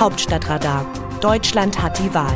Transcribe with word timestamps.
Hauptstadtradar. 0.00 0.86
Deutschland 1.20 1.82
hat 1.82 1.98
die 1.98 2.14
Wahl. 2.14 2.32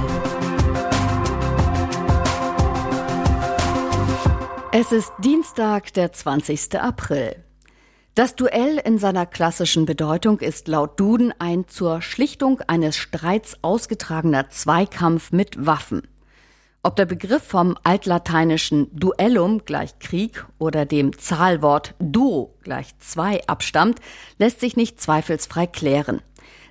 Es 4.73 4.91
ist 4.91 5.13
Dienstag, 5.19 5.93
der 5.93 6.13
20. 6.13 6.81
April. 6.81 7.37
Das 8.17 8.35
Duell 8.35 8.79
in 8.85 8.99
seiner 8.99 9.27
klassischen 9.27 9.87
Bedeutung 9.87 10.41
ist 10.41 10.67
laut 10.67 10.99
Duden 10.99 11.33
ein 11.39 11.69
zur 11.69 12.03
Schlichtung 12.03 12.61
eines 12.67 12.97
Streits 12.97 13.57
ausgetragener 13.63 14.51
Zweikampf 14.51 15.31
mit 15.31 15.65
Waffen. 15.65 16.09
Ob 16.83 16.97
der 16.97 17.07
Begriff 17.07 17.45
vom 17.45 17.79
altlateinischen 17.85 18.89
Duellum 18.93 19.65
gleich 19.65 20.01
Krieg 20.01 20.45
oder 20.59 20.85
dem 20.85 21.17
Zahlwort 21.17 21.95
duo 22.01 22.57
gleich 22.65 22.99
zwei 22.99 23.47
abstammt, 23.47 24.01
lässt 24.39 24.59
sich 24.59 24.77
nicht 24.77 25.01
zweifelsfrei 25.01 25.69
klären. 25.69 26.23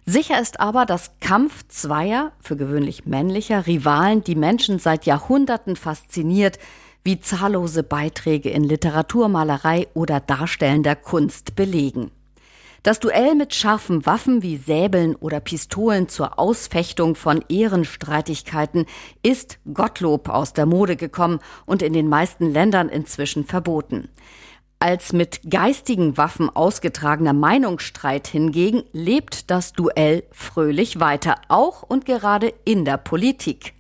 Sicher 0.05 0.41
ist 0.41 0.59
aber, 0.59 0.85
dass 0.85 1.11
Kampf 1.19 1.67
zweier, 1.67 2.31
für 2.39 2.57
gewöhnlich 2.57 3.05
männlicher 3.05 3.67
Rivalen 3.67 4.23
die 4.23 4.35
Menschen 4.35 4.79
seit 4.79 5.05
Jahrhunderten 5.05 5.75
fasziniert, 5.75 6.57
wie 7.03 7.19
zahllose 7.19 7.83
Beiträge 7.83 8.49
in 8.49 8.63
Literatur, 8.63 9.27
Malerei 9.27 9.87
oder 9.93 10.19
darstellender 10.19 10.95
Kunst 10.95 11.55
belegen. 11.55 12.11
Das 12.83 12.99
Duell 12.99 13.35
mit 13.35 13.53
scharfen 13.53 14.07
Waffen 14.07 14.41
wie 14.41 14.57
Säbeln 14.57 15.15
oder 15.15 15.39
Pistolen 15.39 16.09
zur 16.09 16.39
Ausfechtung 16.39 17.13
von 17.13 17.43
Ehrenstreitigkeiten 17.47 18.87
ist 19.21 19.59
Gottlob 19.71 20.29
aus 20.29 20.53
der 20.53 20.65
Mode 20.65 20.95
gekommen 20.95 21.39
und 21.67 21.83
in 21.83 21.93
den 21.93 22.09
meisten 22.09 22.51
Ländern 22.51 22.89
inzwischen 22.89 23.45
verboten. 23.45 24.09
Als 24.83 25.13
mit 25.13 25.41
geistigen 25.47 26.17
Waffen 26.17 26.49
ausgetragener 26.49 27.33
Meinungsstreit 27.33 28.25
hingegen 28.25 28.81
lebt 28.93 29.51
das 29.51 29.73
Duell 29.73 30.23
fröhlich 30.31 30.99
weiter, 30.99 31.35
auch 31.49 31.83
und 31.83 32.07
gerade 32.07 32.51
in 32.65 32.83
der 32.83 32.97
Politik. 32.97 33.75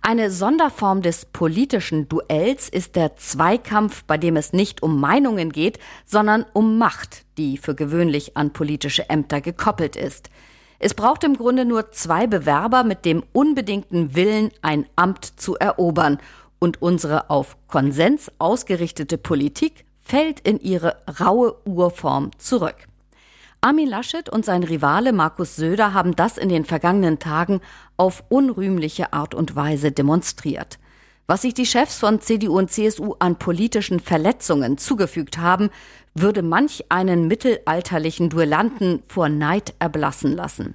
Eine 0.00 0.30
Sonderform 0.30 1.02
des 1.02 1.26
politischen 1.26 2.08
Duells 2.08 2.70
ist 2.70 2.96
der 2.96 3.16
Zweikampf, 3.16 4.04
bei 4.04 4.16
dem 4.16 4.34
es 4.36 4.54
nicht 4.54 4.82
um 4.82 4.98
Meinungen 4.98 5.52
geht, 5.52 5.78
sondern 6.06 6.46
um 6.54 6.78
Macht, 6.78 7.26
die 7.36 7.58
für 7.58 7.74
gewöhnlich 7.74 8.38
an 8.38 8.54
politische 8.54 9.10
Ämter 9.10 9.42
gekoppelt 9.42 9.94
ist. 9.94 10.30
Es 10.78 10.94
braucht 10.94 11.22
im 11.22 11.36
Grunde 11.36 11.66
nur 11.66 11.92
zwei 11.92 12.26
Bewerber 12.26 12.82
mit 12.82 13.04
dem 13.04 13.24
unbedingten 13.34 14.14
Willen, 14.14 14.52
ein 14.62 14.86
Amt 14.96 15.38
zu 15.38 15.56
erobern, 15.56 16.16
und 16.58 16.80
unsere 16.80 17.28
auf 17.28 17.56
Konsens 17.68 18.32
ausgerichtete 18.38 19.18
Politik 19.18 19.84
fällt 20.10 20.40
in 20.40 20.58
ihre 20.58 20.96
raue 21.20 21.54
Urform 21.64 22.32
zurück. 22.36 22.74
Armin 23.60 23.88
Laschet 23.88 24.28
und 24.28 24.44
sein 24.44 24.64
Rivale 24.64 25.12
Markus 25.12 25.54
Söder 25.54 25.94
haben 25.94 26.16
das 26.16 26.36
in 26.36 26.48
den 26.48 26.64
vergangenen 26.64 27.20
Tagen 27.20 27.60
auf 27.96 28.24
unrühmliche 28.28 29.12
Art 29.12 29.36
und 29.36 29.54
Weise 29.54 29.92
demonstriert. 29.92 30.80
Was 31.28 31.42
sich 31.42 31.54
die 31.54 31.64
Chefs 31.64 31.98
von 31.98 32.20
CDU 32.20 32.58
und 32.58 32.72
CSU 32.72 33.14
an 33.20 33.36
politischen 33.36 34.00
Verletzungen 34.00 34.78
zugefügt 34.78 35.38
haben, 35.38 35.70
würde 36.14 36.42
manch 36.42 36.86
einen 36.88 37.28
mittelalterlichen 37.28 38.30
Duellanten 38.30 39.04
vor 39.06 39.28
Neid 39.28 39.74
erblassen 39.78 40.34
lassen. 40.34 40.74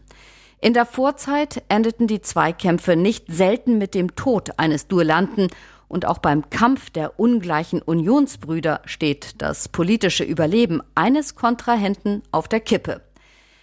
In 0.61 0.73
der 0.73 0.86
Vorzeit 0.86 1.61
endeten 1.67 2.08
die 2.08 2.22
Zweikämpfe 2.22 2.95
nicht 2.95 3.25
selten 3.28 3.78
mit 3.78 3.95
dem 3.95 4.16
Tod 4.16 4.58
eines 4.58 4.88
Duellanten 4.88 5.50
und 5.95 6.05
auch 6.05 6.17
beim 6.17 6.49
Kampf 6.49 6.89
der 6.89 7.17
ungleichen 7.21 7.81
Unionsbrüder 7.81 8.81
steht 8.83 9.41
das 9.41 9.69
politische 9.69 10.25
Überleben 10.25 10.83
eines 10.93 11.35
Kontrahenten 11.35 12.21
auf 12.31 12.49
der 12.49 12.59
Kippe. 12.59 13.01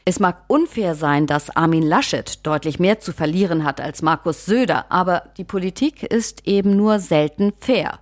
Es 0.06 0.19
mag 0.19 0.44
unfair 0.48 0.94
sein, 0.94 1.27
dass 1.27 1.55
Armin 1.55 1.83
Laschet 1.83 2.44
deutlich 2.47 2.80
mehr 2.80 3.00
zu 3.00 3.12
verlieren 3.12 3.64
hat 3.64 3.83
als 3.83 4.00
Markus 4.00 4.47
Söder, 4.47 4.91
aber 4.91 5.25
die 5.36 5.44
Politik 5.44 6.03
ist 6.03 6.48
eben 6.48 6.75
nur 6.75 7.00
selten 7.00 7.53
fair. 7.60 8.00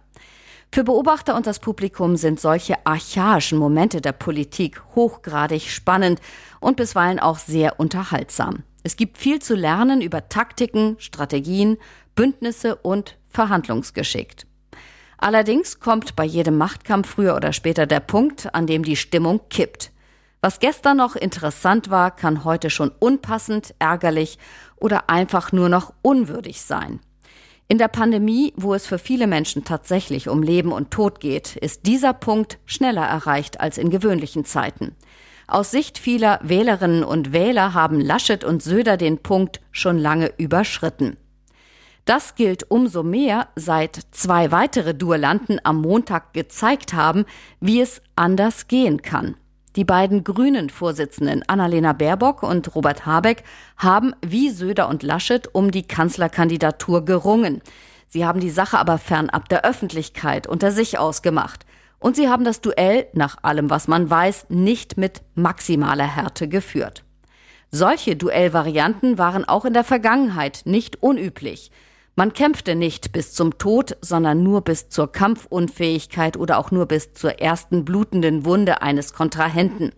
Für 0.72 0.84
Beobachter 0.84 1.34
und 1.34 1.48
das 1.48 1.58
Publikum 1.58 2.14
sind 2.14 2.38
solche 2.38 2.86
archaischen 2.86 3.58
Momente 3.58 4.00
der 4.00 4.12
Politik 4.12 4.80
hochgradig 4.94 5.69
spannend 5.69 6.20
und 6.60 6.76
bisweilen 6.76 7.19
auch 7.19 7.38
sehr 7.40 7.80
unterhaltsam. 7.80 8.62
Es 8.84 8.96
gibt 8.96 9.19
viel 9.19 9.42
zu 9.42 9.56
lernen 9.56 10.00
über 10.00 10.28
Taktiken, 10.28 10.94
Strategien, 11.00 11.76
Bündnisse 12.20 12.76
und 12.76 13.16
Verhandlungsgeschick. 13.31 14.44
Allerdings 15.16 15.81
kommt 15.81 16.16
bei 16.16 16.25
jedem 16.26 16.58
Machtkampf 16.58 17.08
früher 17.08 17.34
oder 17.34 17.54
später 17.54 17.86
der 17.86 18.00
Punkt, 18.00 18.54
an 18.54 18.66
dem 18.66 18.84
die 18.84 18.97
Stimmung 18.97 19.41
kippt. 19.48 19.91
Was 20.42 20.60
gestern 20.60 20.98
noch 20.98 21.16
interessant 21.16 21.88
war, 21.88 22.10
kann 22.10 22.44
heute 22.44 22.69
schon 22.69 22.91
unpassend, 22.98 23.75
ärgerlich 23.78 24.38
oder 24.76 25.08
einfach 25.08 25.53
nur 25.53 25.70
noch 25.70 25.94
unwürdig 26.03 26.60
sein. 26.60 27.00
In 27.69 27.78
der 27.78 27.88
Pandemie, 27.88 28.52
wo 28.54 28.75
es 28.75 28.87
für 28.87 28.98
viele 28.98 29.26
Menschen 29.26 29.64
tatsächlich 29.64 30.28
um 30.28 30.42
Leben 30.42 30.72
und 30.72 30.91
Tod 30.91 31.20
geht, 31.20 31.56
ist 31.56 31.87
dieser 31.87 32.12
Punkt 32.12 32.58
schneller 32.66 33.06
erreicht 33.06 33.62
als 33.62 33.78
in 33.78 33.88
gewöhnlichen 33.88 34.44
Zeiten. 34.44 34.94
Aus 35.48 35.70
Sicht 35.70 35.97
vieler 35.97 36.38
Wählerinnen 36.42 37.02
und 37.02 37.32
Wähler 37.32 37.72
haben 37.72 37.98
Laschet 37.98 38.44
und 38.44 38.62
Söder 38.62 38.98
den 38.98 39.22
Punkt 39.22 39.62
schon 39.72 39.97
lange 39.97 40.31
überschritten. 40.37 41.16
Das 42.05 42.34
gilt 42.34 42.71
umso 42.71 43.03
mehr, 43.03 43.49
seit 43.56 44.00
zwei 44.11 44.50
weitere 44.50 44.94
Duellanten 44.94 45.61
am 45.62 45.81
Montag 45.81 46.33
gezeigt 46.33 46.94
haben, 46.94 47.25
wie 47.61 47.81
es 47.81 48.03
anders 48.16 48.69
gehen 48.69 49.03
kann. 49.03 49.37
Die 49.77 49.84
beiden 49.84 50.25
grünen 50.25 50.69
Vorsitzenden 50.69 51.44
Annalena 51.47 51.93
Baerbock 51.93 52.43
und 52.43 52.75
Robert 52.75 53.06
Habeck 53.06 53.44
haben 53.77 54.15
wie 54.27 54.50
Söder 54.50 54.88
und 54.88 55.05
Laschet 55.05 55.49
um 55.55 55.71
die 55.71 55.84
Kanzlerkandidatur 55.84 57.05
gerungen. 57.05 57.62
Sie 58.09 58.27
haben 58.27 58.41
die 58.41 58.50
Sache 58.50 58.78
aber 58.78 58.99
fernab 58.99 59.49
der 59.49 59.65
Öffentlichkeit 59.65 60.49
unter 60.49 60.72
sich 60.72 60.99
ausgemacht. 60.99 61.65
Und 62.00 62.17
sie 62.17 62.28
haben 62.28 62.44
das 62.44 62.61
Duell, 62.61 63.06
nach 63.12 63.37
allem 63.43 63.71
was 63.71 63.87
man 63.87 64.11
weiß, 64.11 64.47
nicht 64.49 64.97
mit 64.97 65.22
maximaler 65.37 66.17
Härte 66.17 66.49
geführt. 66.49 67.05
Solche 67.71 68.17
Duellvarianten 68.17 69.19
waren 69.19 69.44
auch 69.44 69.65
in 69.65 69.75
der 69.75 69.84
Vergangenheit 69.84 70.62
nicht 70.65 71.00
unüblich. 71.03 71.71
Man 72.20 72.34
kämpfte 72.34 72.75
nicht 72.75 73.12
bis 73.12 73.32
zum 73.32 73.56
Tod, 73.56 73.97
sondern 74.03 74.42
nur 74.42 74.60
bis 74.60 74.91
zur 74.91 75.10
Kampfunfähigkeit 75.10 76.36
oder 76.36 76.58
auch 76.58 76.70
nur 76.70 76.84
bis 76.84 77.14
zur 77.14 77.41
ersten 77.41 77.86
blutenden 77.86 78.44
Wunde 78.44 78.82
eines 78.82 79.14
Kontrahenten. 79.14 79.92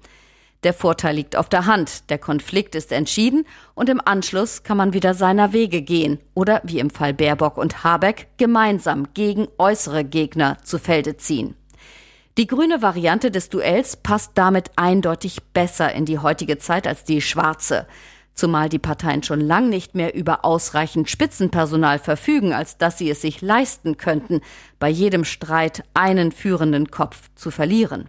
Der 0.62 0.72
Vorteil 0.72 1.16
liegt 1.16 1.34
auf 1.34 1.48
der 1.48 1.66
Hand, 1.66 2.10
der 2.10 2.18
Konflikt 2.18 2.76
ist 2.76 2.92
entschieden 2.92 3.44
und 3.74 3.88
im 3.88 4.00
Anschluss 4.00 4.62
kann 4.62 4.76
man 4.76 4.92
wieder 4.92 5.14
seiner 5.14 5.52
Wege 5.52 5.82
gehen 5.82 6.20
oder, 6.34 6.60
wie 6.62 6.78
im 6.78 6.90
Fall 6.90 7.12
Baerbock 7.12 7.58
und 7.58 7.82
Habeck, 7.82 8.28
gemeinsam 8.36 9.14
gegen 9.14 9.48
äußere 9.58 10.04
Gegner 10.04 10.58
zu 10.62 10.78
Felde 10.78 11.16
ziehen. 11.16 11.56
Die 12.38 12.46
grüne 12.46 12.82
Variante 12.82 13.32
des 13.32 13.48
Duells 13.48 13.96
passt 13.96 14.30
damit 14.36 14.70
eindeutig 14.76 15.42
besser 15.52 15.92
in 15.92 16.04
die 16.04 16.20
heutige 16.20 16.58
Zeit 16.58 16.86
als 16.86 17.02
die 17.02 17.20
schwarze 17.20 17.88
zumal 18.34 18.68
die 18.68 18.78
Parteien 18.78 19.22
schon 19.22 19.40
lang 19.40 19.68
nicht 19.68 19.94
mehr 19.94 20.14
über 20.14 20.44
ausreichend 20.44 21.10
Spitzenpersonal 21.10 21.98
verfügen, 21.98 22.52
als 22.52 22.78
dass 22.78 22.98
sie 22.98 23.10
es 23.10 23.20
sich 23.20 23.40
leisten 23.40 23.96
könnten, 23.96 24.40
bei 24.78 24.88
jedem 24.88 25.24
Streit 25.24 25.84
einen 25.94 26.32
führenden 26.32 26.90
Kopf 26.90 27.30
zu 27.34 27.50
verlieren. 27.50 28.08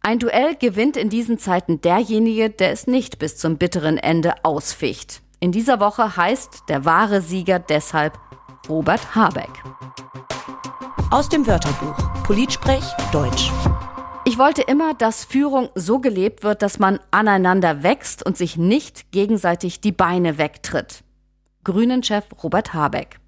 Ein 0.00 0.18
Duell 0.18 0.54
gewinnt 0.54 0.96
in 0.96 1.10
diesen 1.10 1.38
Zeiten 1.38 1.80
derjenige, 1.80 2.50
der 2.50 2.70
es 2.72 2.86
nicht 2.86 3.18
bis 3.18 3.36
zum 3.36 3.58
bitteren 3.58 3.98
Ende 3.98 4.44
ausficht. 4.44 5.22
In 5.40 5.52
dieser 5.52 5.80
Woche 5.80 6.16
heißt 6.16 6.64
der 6.68 6.84
wahre 6.84 7.20
Sieger 7.20 7.58
deshalb 7.58 8.18
Robert 8.68 9.14
Habeck. 9.14 9.50
Aus 11.10 11.28
dem 11.28 11.46
Wörterbuch 11.46 11.96
Politsprech 12.24 12.84
Deutsch. 13.12 13.50
Ich 14.38 14.44
wollte 14.44 14.62
immer, 14.62 14.94
dass 14.94 15.24
Führung 15.24 15.68
so 15.74 15.98
gelebt 15.98 16.44
wird, 16.44 16.62
dass 16.62 16.78
man 16.78 17.00
aneinander 17.10 17.82
wächst 17.82 18.24
und 18.24 18.36
sich 18.36 18.56
nicht 18.56 19.10
gegenseitig 19.10 19.80
die 19.80 19.90
Beine 19.90 20.38
wegtritt. 20.38 21.02
Grünen-Chef 21.64 22.24
Robert 22.44 22.72
Habeck. 22.72 23.18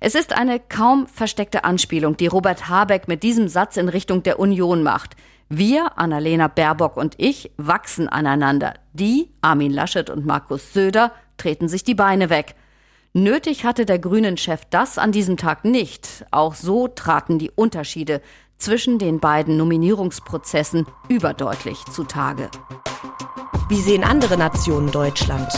Es 0.00 0.14
ist 0.14 0.32
eine 0.32 0.60
kaum 0.60 1.08
versteckte 1.08 1.64
Anspielung, 1.64 2.16
die 2.16 2.26
Robert 2.26 2.70
Habeck 2.70 3.06
mit 3.06 3.22
diesem 3.22 3.48
Satz 3.48 3.76
in 3.76 3.90
Richtung 3.90 4.22
der 4.22 4.38
Union 4.40 4.82
macht. 4.82 5.14
Wir, 5.50 5.98
Annalena 5.98 6.48
Baerbock 6.48 6.96
und 6.96 7.16
ich, 7.18 7.50
wachsen 7.58 8.08
aneinander. 8.08 8.72
Die, 8.94 9.28
Armin 9.42 9.74
Laschet 9.74 10.08
und 10.08 10.24
Markus 10.24 10.72
Söder, 10.72 11.12
treten 11.36 11.68
sich 11.68 11.84
die 11.84 11.94
Beine 11.94 12.30
weg. 12.30 12.54
Nötig 13.12 13.66
hatte 13.66 13.84
der 13.84 13.98
Grünen-Chef 13.98 14.62
das 14.70 14.96
an 14.96 15.12
diesem 15.12 15.36
Tag 15.36 15.66
nicht. 15.66 16.24
Auch 16.30 16.54
so 16.54 16.88
traten 16.88 17.38
die 17.38 17.50
Unterschiede 17.50 18.22
zwischen 18.64 18.98
den 18.98 19.20
beiden 19.20 19.58
Nominierungsprozessen 19.58 20.86
überdeutlich 21.08 21.84
zutage. 21.92 22.48
Wie 23.68 23.80
sehen 23.80 24.04
andere 24.04 24.38
Nationen 24.38 24.90
Deutschland? 24.90 25.52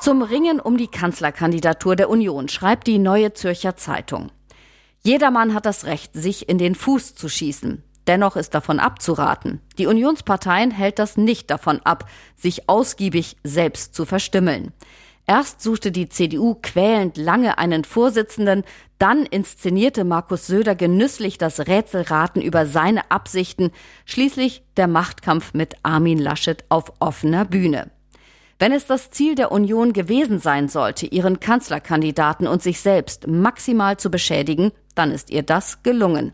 Zum 0.00 0.22
Ringen 0.22 0.60
um 0.60 0.78
die 0.78 0.86
Kanzlerkandidatur 0.86 1.94
der 1.94 2.08
Union 2.08 2.48
schreibt 2.48 2.86
die 2.86 2.98
Neue 2.98 3.34
Zürcher 3.34 3.76
Zeitung. 3.76 4.30
Jedermann 5.04 5.52
hat 5.52 5.66
das 5.66 5.84
Recht, 5.84 6.12
sich 6.14 6.48
in 6.48 6.56
den 6.56 6.74
Fuß 6.74 7.14
zu 7.14 7.28
schießen. 7.28 7.82
Dennoch 8.06 8.36
ist 8.36 8.54
davon 8.54 8.80
abzuraten. 8.80 9.60
Die 9.76 9.86
Unionsparteien 9.86 10.70
hält 10.70 10.98
das 10.98 11.18
nicht 11.18 11.50
davon 11.50 11.80
ab, 11.84 12.08
sich 12.34 12.70
ausgiebig 12.70 13.36
selbst 13.44 13.94
zu 13.94 14.06
verstümmeln. 14.06 14.72
Erst 15.28 15.60
suchte 15.60 15.92
die 15.92 16.08
CDU 16.08 16.56
quälend 16.62 17.18
lange 17.18 17.58
einen 17.58 17.84
Vorsitzenden, 17.84 18.64
dann 18.98 19.26
inszenierte 19.26 20.04
Markus 20.04 20.46
Söder 20.46 20.74
genüsslich 20.74 21.36
das 21.36 21.60
Rätselraten 21.60 22.40
über 22.40 22.64
seine 22.64 23.10
Absichten, 23.10 23.70
schließlich 24.06 24.62
der 24.78 24.88
Machtkampf 24.88 25.52
mit 25.52 25.76
Armin 25.82 26.16
Laschet 26.18 26.64
auf 26.70 26.94
offener 26.98 27.44
Bühne. 27.44 27.90
Wenn 28.58 28.72
es 28.72 28.86
das 28.86 29.10
Ziel 29.10 29.34
der 29.34 29.52
Union 29.52 29.92
gewesen 29.92 30.38
sein 30.38 30.66
sollte, 30.66 31.04
ihren 31.04 31.40
Kanzlerkandidaten 31.40 32.46
und 32.46 32.62
sich 32.62 32.80
selbst 32.80 33.26
maximal 33.26 33.98
zu 33.98 34.10
beschädigen, 34.10 34.72
dann 34.94 35.12
ist 35.12 35.28
ihr 35.28 35.42
das 35.42 35.82
gelungen. 35.82 36.32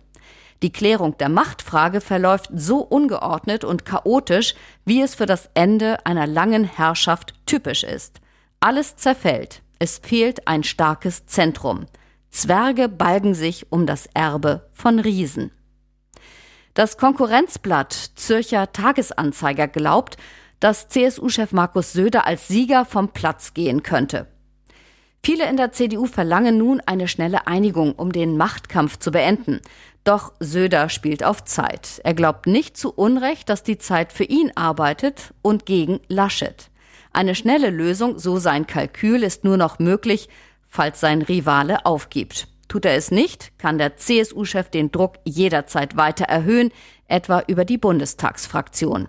Die 0.62 0.70
Klärung 0.70 1.18
der 1.18 1.30
Machtfrage 1.30 2.00
verläuft 2.00 2.48
so 2.54 2.78
ungeordnet 2.78 3.64
und 3.64 3.84
chaotisch, 3.84 4.54
wie 4.84 5.02
es 5.02 5.16
für 5.16 5.26
das 5.26 5.50
Ende 5.54 6.06
einer 6.06 6.28
langen 6.28 6.62
Herrschaft 6.62 7.34
typisch 7.44 7.82
ist. 7.82 8.20
Alles 8.64 8.96
zerfällt. 8.96 9.60
Es 9.78 9.98
fehlt 9.98 10.48
ein 10.48 10.62
starkes 10.62 11.26
Zentrum. 11.26 11.84
Zwerge 12.30 12.88
balgen 12.88 13.34
sich 13.34 13.70
um 13.70 13.84
das 13.84 14.08
Erbe 14.14 14.70
von 14.72 15.00
Riesen. 15.00 15.50
Das 16.72 16.96
Konkurrenzblatt 16.96 17.92
Zürcher 17.92 18.72
Tagesanzeiger 18.72 19.68
glaubt, 19.68 20.16
dass 20.60 20.88
CSU-Chef 20.88 21.52
Markus 21.52 21.92
Söder 21.92 22.26
als 22.26 22.48
Sieger 22.48 22.86
vom 22.86 23.10
Platz 23.10 23.52
gehen 23.52 23.82
könnte. 23.82 24.28
Viele 25.22 25.46
in 25.46 25.58
der 25.58 25.72
CDU 25.72 26.06
verlangen 26.06 26.56
nun 26.56 26.80
eine 26.86 27.06
schnelle 27.06 27.46
Einigung, 27.46 27.92
um 27.92 28.12
den 28.12 28.38
Machtkampf 28.38 28.98
zu 28.98 29.10
beenden. 29.10 29.60
Doch 30.04 30.32
Söder 30.40 30.88
spielt 30.88 31.22
auf 31.22 31.44
Zeit. 31.44 32.00
Er 32.02 32.14
glaubt 32.14 32.46
nicht 32.46 32.78
zu 32.78 32.94
Unrecht, 32.94 33.50
dass 33.50 33.62
die 33.62 33.76
Zeit 33.76 34.10
für 34.10 34.24
ihn 34.24 34.52
arbeitet 34.54 35.34
und 35.42 35.66
gegen 35.66 36.00
Laschet. 36.08 36.70
Eine 37.14 37.36
schnelle 37.36 37.70
Lösung, 37.70 38.18
so 38.18 38.38
sein 38.38 38.66
Kalkül, 38.66 39.22
ist 39.22 39.44
nur 39.44 39.56
noch 39.56 39.78
möglich, 39.78 40.28
falls 40.66 40.98
sein 40.98 41.22
Rivale 41.22 41.86
aufgibt. 41.86 42.48
Tut 42.66 42.84
er 42.84 42.96
es 42.96 43.12
nicht, 43.12 43.56
kann 43.56 43.78
der 43.78 43.96
CSU-Chef 43.96 44.68
den 44.68 44.90
Druck 44.90 45.14
jederzeit 45.24 45.96
weiter 45.96 46.24
erhöhen, 46.24 46.72
etwa 47.06 47.44
über 47.46 47.64
die 47.64 47.78
Bundestagsfraktion. 47.78 49.06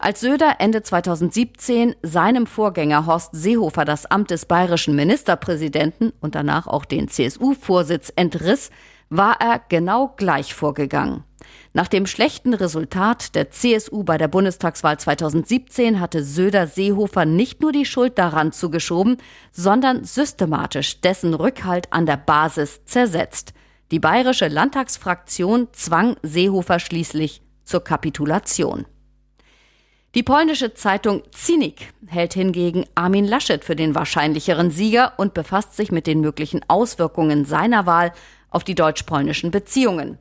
Als 0.00 0.20
Söder 0.20 0.56
Ende 0.58 0.82
2017 0.82 1.94
seinem 2.02 2.48
Vorgänger 2.48 3.06
Horst 3.06 3.30
Seehofer 3.32 3.84
das 3.84 4.06
Amt 4.06 4.32
des 4.32 4.46
bayerischen 4.46 4.96
Ministerpräsidenten 4.96 6.12
und 6.20 6.34
danach 6.34 6.66
auch 6.66 6.84
den 6.84 7.06
CSU-Vorsitz 7.06 8.12
entriss, 8.16 8.70
war 9.10 9.40
er 9.40 9.60
genau 9.68 10.14
gleich 10.16 10.54
vorgegangen. 10.54 11.24
Nach 11.72 11.88
dem 11.88 12.06
schlechten 12.06 12.54
Resultat 12.54 13.34
der 13.34 13.50
CSU 13.50 14.04
bei 14.04 14.18
der 14.18 14.28
Bundestagswahl 14.28 14.98
2017 14.98 16.00
hatte 16.00 16.22
Söder 16.22 16.66
Seehofer 16.66 17.24
nicht 17.24 17.60
nur 17.60 17.72
die 17.72 17.84
Schuld 17.84 18.18
daran 18.18 18.52
zugeschoben, 18.52 19.18
sondern 19.52 20.04
systematisch 20.04 21.00
dessen 21.00 21.34
Rückhalt 21.34 21.92
an 21.92 22.06
der 22.06 22.16
Basis 22.16 22.84
zersetzt. 22.84 23.52
Die 23.90 23.98
bayerische 23.98 24.48
Landtagsfraktion 24.48 25.68
zwang 25.72 26.16
Seehofer 26.22 26.78
schließlich 26.78 27.42
zur 27.64 27.82
Kapitulation. 27.82 28.86
Die 30.16 30.24
polnische 30.24 30.74
Zeitung 30.74 31.22
Zinik 31.30 31.92
hält 32.08 32.34
hingegen 32.34 32.84
Armin 32.96 33.26
Laschet 33.26 33.64
für 33.64 33.76
den 33.76 33.94
wahrscheinlicheren 33.94 34.72
Sieger 34.72 35.12
und 35.18 35.34
befasst 35.34 35.76
sich 35.76 35.92
mit 35.92 36.08
den 36.08 36.20
möglichen 36.20 36.62
Auswirkungen 36.68 37.44
seiner 37.44 37.86
Wahl 37.86 38.12
auf 38.50 38.64
die 38.64 38.74
deutsch-polnischen 38.74 39.50
Beziehungen. 39.50 40.18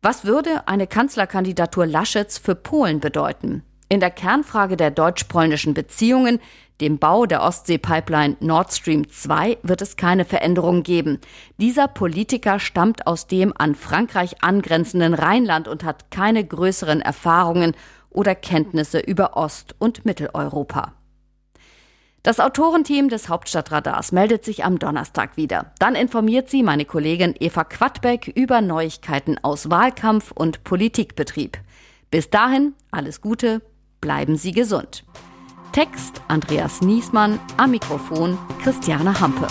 Was 0.00 0.24
würde 0.24 0.66
eine 0.66 0.86
Kanzlerkandidatur 0.86 1.86
Laschets 1.86 2.38
für 2.38 2.54
Polen 2.54 2.98
bedeuten? 2.98 3.62
In 3.88 4.00
der 4.00 4.10
Kernfrage 4.10 4.76
der 4.76 4.90
deutsch-polnischen 4.90 5.74
Beziehungen, 5.74 6.40
dem 6.80 6.98
Bau 6.98 7.26
der 7.26 7.42
Ostsee-Pipeline 7.42 8.36
Nord 8.40 8.72
Stream 8.72 9.08
2, 9.08 9.58
wird 9.62 9.82
es 9.82 9.96
keine 9.96 10.24
Veränderung 10.24 10.82
geben. 10.82 11.20
Dieser 11.58 11.88
Politiker 11.88 12.58
stammt 12.58 13.06
aus 13.06 13.26
dem 13.26 13.52
an 13.56 13.74
Frankreich 13.74 14.42
angrenzenden 14.42 15.14
Rheinland 15.14 15.68
und 15.68 15.84
hat 15.84 16.10
keine 16.10 16.44
größeren 16.44 17.00
Erfahrungen 17.00 17.74
oder 18.10 18.34
Kenntnisse 18.34 18.98
über 18.98 19.36
Ost- 19.36 19.74
und 19.78 20.04
Mitteleuropa. 20.04 20.94
Das 22.22 22.38
Autorenteam 22.38 23.08
des 23.08 23.28
Hauptstadtradars 23.28 24.12
meldet 24.12 24.44
sich 24.44 24.64
am 24.64 24.78
Donnerstag 24.78 25.36
wieder. 25.36 25.72
Dann 25.80 25.96
informiert 25.96 26.48
sie 26.48 26.62
meine 26.62 26.84
Kollegin 26.84 27.34
Eva 27.40 27.64
Quadbeck 27.64 28.28
über 28.28 28.60
Neuigkeiten 28.60 29.38
aus 29.42 29.70
Wahlkampf 29.70 30.30
und 30.30 30.62
Politikbetrieb. 30.62 31.58
Bis 32.12 32.30
dahin 32.30 32.74
alles 32.92 33.22
Gute, 33.22 33.60
bleiben 34.00 34.36
Sie 34.36 34.52
gesund. 34.52 35.04
Text 35.72 36.22
Andreas 36.28 36.80
Niesmann, 36.80 37.40
am 37.56 37.72
Mikrofon 37.72 38.38
Christiane 38.62 39.18
Hampe. 39.18 39.48